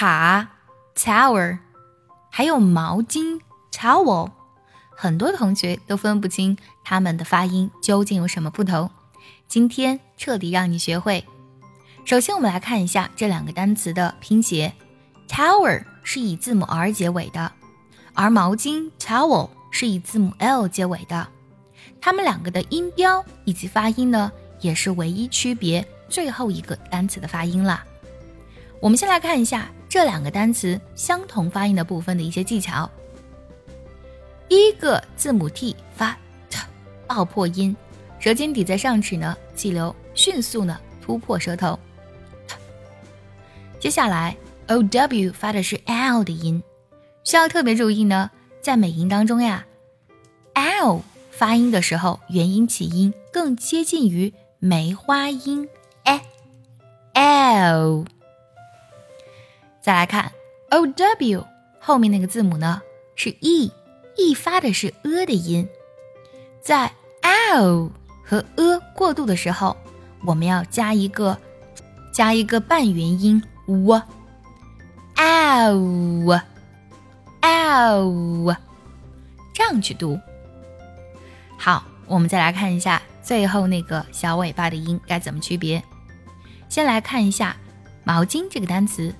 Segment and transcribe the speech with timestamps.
[0.00, 0.46] 塔
[0.94, 1.58] tower，
[2.30, 3.40] 还有毛巾
[3.72, 4.30] towel，
[4.96, 8.88] 很多同学都分不清它们的发音究竟有什么不同。
[9.48, 11.24] 今天彻底让你学会。
[12.04, 14.72] 首先，我们来看一下这两个单词的拼写
[15.28, 17.50] ：tower 是以字母 r 结尾的，
[18.14, 21.26] 而毛巾 towel 是以字母 l 结尾的。
[22.00, 24.30] 它们两个的音标以及发音呢，
[24.60, 27.82] 也是唯一区别最后一个单词的发音了。
[28.80, 32.88] 我们先来看一下这两个单词相同发音的部分的一些技巧。
[34.48, 36.16] 第一个字母 t 发
[36.50, 36.58] t
[37.06, 37.74] 爆破音，
[38.18, 41.78] 舌尖抵在上齿呢，气流迅速呢突破舌头。
[43.78, 46.62] 接下来 o w 发的是 l 的音，
[47.24, 49.64] 需要特别注意呢，在美音当中呀
[50.54, 55.68] ，l 发音的时候元音起音更接近于梅花音
[56.04, 56.20] a
[57.14, 58.04] l。
[59.80, 60.32] 再来看
[60.70, 61.46] o w
[61.80, 62.82] 后面那个字母呢
[63.14, 65.68] 是 e，e 发的是 e 的音，
[66.60, 66.92] 在
[67.52, 67.90] l
[68.24, 69.76] 和 e 过渡的时候，
[70.24, 71.38] 我们要加一个
[72.12, 74.06] 加一个半元音 w，ow，ow，
[79.54, 80.20] 这样去读。
[81.56, 85.82] 好，我们再来看一下最后那个小尾巴的音该怎么区别。
[86.68, 87.56] 先来看一下
[88.04, 89.14] 毛巾这个单词。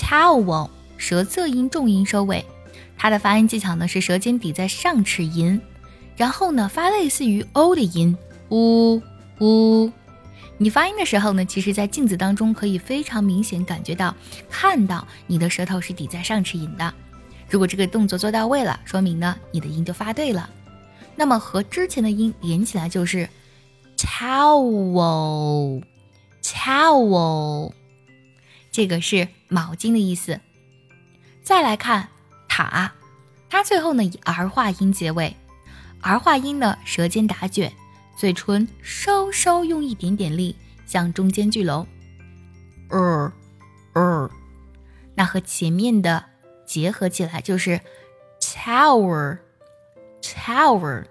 [0.00, 2.44] Towel 舌侧音重音收尾，
[2.96, 5.60] 它的发音技巧呢是舌尖抵在上齿龈，
[6.16, 8.16] 然后呢发类似于 o 的音，
[8.48, 9.02] 呜
[9.40, 9.92] 呜。
[10.56, 14.14] 你发音的时候呢，其实，在镜子当中可以非常明显感觉到，
[14.50, 16.92] 看到你的舌头是抵在上齿龈的。
[17.48, 20.48] 如果这个动作做到位了，说明呢你的音就发对了。
[21.16, 23.28] 那么和之前的音连起来就是
[23.96, 25.82] towel
[26.42, 27.72] towel。
[28.70, 30.40] 这个是毛巾的意思。
[31.42, 32.08] 再来看
[32.48, 32.92] 塔，
[33.50, 35.36] 它最后呢以儿化音结尾，
[36.00, 37.70] 儿化音呢舌尖打卷，
[38.16, 40.56] 嘴唇稍稍用一点点力
[40.86, 41.86] 向中间聚拢，
[42.88, 43.32] 呃
[43.94, 44.30] 呃，
[45.14, 46.24] 那和前面的
[46.64, 47.80] 结合起来就是
[48.40, 49.38] tower
[50.22, 51.04] tower。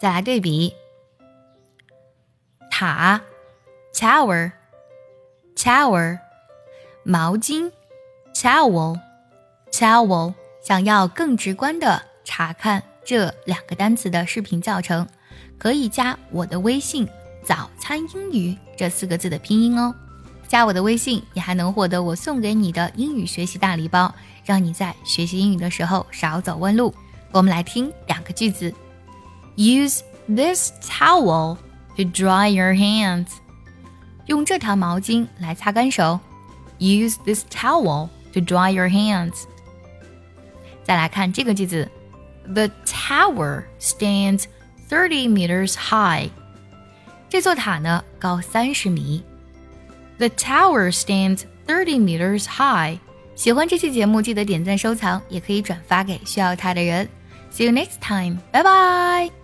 [0.00, 0.74] 再来对比
[2.70, 3.22] 塔
[3.94, 4.52] tower。
[5.56, 6.18] Tower，
[7.02, 7.70] 毛巾
[8.34, 10.34] ，towel，towel。
[10.62, 15.08] 想要更直观的查看这两个单词的视频教程，
[15.58, 17.08] 可以加我的微信
[17.42, 19.94] “早餐英语”这四个字的拼音哦。
[20.46, 26.94] 加我的微信，你还能获得我送给你的英语学习大礼包，让你在学习英语的时候少走弯路。
[27.32, 28.72] 我们来听两个句子
[29.56, 31.56] ：Use this towel
[31.96, 33.28] to dry your hands.
[34.26, 36.20] 用这条毛巾来擦干手
[36.79, 39.43] ，Use this towel to dry your hands。
[40.83, 41.89] 再来看这个句子，
[42.45, 44.45] The tower stands
[44.89, 46.29] thirty meters high。
[47.27, 49.23] 这座塔呢高三十米。
[50.17, 52.99] The tower stands thirty meters high。
[53.35, 57.09] 喜欢这期节目，记得点赞收藏，也可以转发给需要它的人。
[57.51, 59.38] See you next time，拜拜。